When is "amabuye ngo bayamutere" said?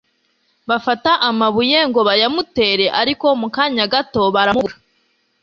1.29-2.85